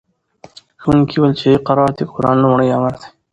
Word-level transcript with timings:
ښوونکي 0.81 1.15
وویل 1.17 1.33
چې 1.41 1.47
اقرأ 1.57 1.85
د 1.97 1.99
قرآن 2.13 2.37
لومړی 2.43 2.67
امر 2.77 2.93
دی. 3.01 3.09